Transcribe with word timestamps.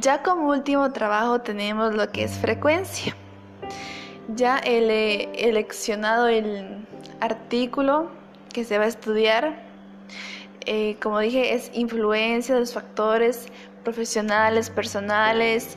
Ya 0.00 0.22
como 0.22 0.50
último 0.50 0.92
trabajo 0.92 1.40
tenemos 1.40 1.94
lo 1.94 2.12
que 2.12 2.22
es 2.24 2.38
frecuencia. 2.38 3.16
Ya 4.36 4.58
he 4.58 5.28
seleccionado 5.36 6.28
el 6.28 6.86
artículo 7.20 8.10
que 8.52 8.64
se 8.64 8.78
va 8.78 8.84
a 8.84 8.88
estudiar. 8.88 9.60
Eh, 10.66 10.96
como 11.02 11.18
dije, 11.18 11.54
es 11.54 11.70
influencia 11.74 12.54
de 12.54 12.60
los 12.60 12.74
factores 12.74 13.48
profesionales, 13.82 14.70
personales 14.70 15.76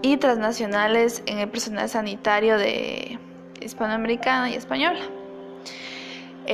y 0.00 0.16
transnacionales 0.16 1.22
en 1.26 1.38
el 1.38 1.48
personal 1.48 1.88
sanitario 1.88 2.56
de 2.56 3.18
hispanoamericana 3.60 4.50
y 4.50 4.54
española. 4.54 5.00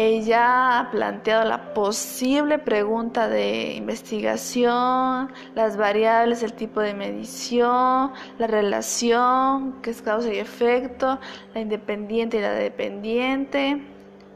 Ella 0.00 0.78
ha 0.78 0.90
planteado 0.92 1.44
la 1.44 1.74
posible 1.74 2.60
pregunta 2.60 3.26
de 3.26 3.74
investigación, 3.74 5.32
las 5.56 5.76
variables, 5.76 6.44
el 6.44 6.52
tipo 6.52 6.80
de 6.80 6.94
medición, 6.94 8.12
la 8.38 8.46
relación, 8.46 9.82
que 9.82 9.90
es 9.90 10.00
causa 10.00 10.32
y 10.32 10.38
efecto, 10.38 11.18
la 11.52 11.60
independiente 11.60 12.36
y 12.36 12.40
la 12.42 12.52
dependiente. 12.52 13.82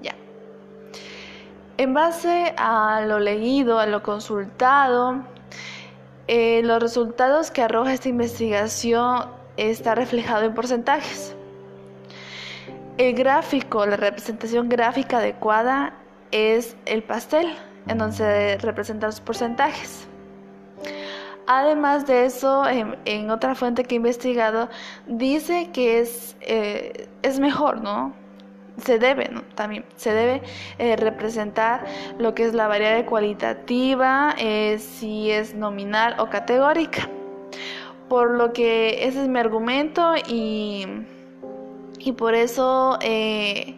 Ya. 0.02 0.16
En 1.76 1.94
base 1.94 2.54
a 2.56 3.02
lo 3.06 3.20
leído, 3.20 3.78
a 3.78 3.86
lo 3.86 4.02
consultado, 4.02 5.22
eh, 6.26 6.62
los 6.64 6.82
resultados 6.82 7.52
que 7.52 7.62
arroja 7.62 7.92
esta 7.92 8.08
investigación 8.08 9.26
está 9.56 9.94
reflejado 9.94 10.42
en 10.42 10.54
porcentajes. 10.54 11.36
El 13.02 13.14
gráfico, 13.14 13.84
la 13.84 13.96
representación 13.96 14.68
gráfica 14.68 15.18
adecuada 15.18 15.92
es 16.30 16.76
el 16.86 17.02
pastel, 17.02 17.48
en 17.88 17.98
donde 17.98 18.16
se 18.16 18.58
representan 18.58 19.08
los 19.08 19.20
porcentajes. 19.20 20.06
Además 21.48 22.06
de 22.06 22.26
eso, 22.26 22.64
en, 22.68 23.28
otra 23.32 23.56
fuente 23.56 23.82
que 23.82 23.96
he 23.96 23.98
investigado, 23.98 24.68
dice 25.08 25.70
que 25.72 25.98
es, 25.98 26.36
eh, 26.42 27.08
es 27.22 27.40
mejor, 27.40 27.82
¿no? 27.82 28.12
Se 28.76 29.00
debe. 29.00 29.30
También 29.56 29.84
se 29.96 30.12
debe 30.12 30.40
eh, 30.78 30.94
representar 30.94 31.84
lo 32.20 32.36
que 32.36 32.44
es 32.44 32.54
la 32.54 32.68
variable 32.68 33.04
cualitativa, 33.04 34.36
eh, 34.38 34.78
si 34.78 35.28
es 35.32 35.56
nominal 35.56 36.20
o 36.20 36.30
categórica. 36.30 37.10
Por 38.08 38.30
lo 38.30 38.52
que 38.52 39.08
ese 39.08 39.22
es 39.22 39.28
mi 39.28 39.40
argumento 39.40 40.14
y 40.28 40.86
y 42.04 42.12
por 42.12 42.34
eso 42.34 42.98
eh, 43.00 43.76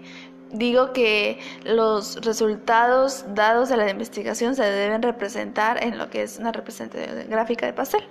digo 0.53 0.92
que 0.92 1.39
los 1.64 2.17
resultados 2.25 3.25
dados 3.34 3.69
de 3.69 3.77
la 3.77 3.91
investigación 3.91 4.55
se 4.55 4.62
deben 4.64 5.03
representar 5.03 5.83
en 5.83 5.98
lo 5.98 6.08
que 6.11 6.22
es 6.22 6.39
una 6.39 6.52
representación 6.52 7.28
gráfica 7.28 7.67
de 7.67 7.72
pastel. 7.72 8.05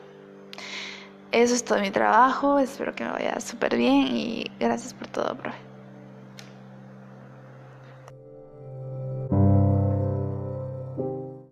Eso 1.31 1.55
es 1.55 1.65
todo 1.65 1.79
mi 1.79 1.89
trabajo, 1.89 2.59
espero 2.59 2.93
que 2.93 3.03
me 3.03 3.11
vaya 3.11 3.39
súper 3.39 3.75
bien 3.75 4.07
y 4.15 4.51
gracias 4.59 4.93
por 4.93 5.07
todo, 5.07 5.35
profe. 5.35 5.72